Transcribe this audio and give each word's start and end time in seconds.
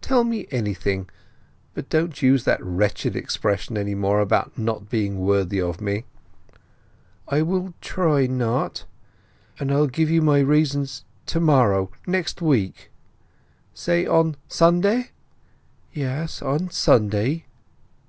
Tell 0.00 0.22
me 0.22 0.46
anything, 0.52 1.08
but 1.74 1.88
don't 1.88 2.22
use 2.22 2.44
that 2.44 2.62
wretched 2.64 3.16
expression 3.16 3.76
any 3.76 3.96
more 3.96 4.20
about 4.20 4.56
not 4.56 4.88
being 4.88 5.18
worthy 5.18 5.60
of 5.60 5.80
me." 5.80 6.04
"I 7.26 7.42
will 7.42 7.74
try—not! 7.80 8.84
And 9.58 9.72
I'll 9.72 9.88
give 9.88 10.08
you 10.08 10.22
my 10.22 10.38
reasons 10.38 11.04
to 11.26 11.40
morrow—next 11.40 12.40
week." 12.40 12.92
"Say 13.74 14.06
on 14.06 14.36
Sunday?" 14.46 15.10
"Yes, 15.92 16.42
on 16.42 16.70
Sunday." 16.70 17.46